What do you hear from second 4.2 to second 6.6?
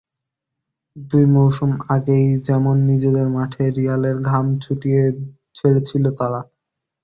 ঘাম ছুটিয়ে ছেড়েছিল তারা।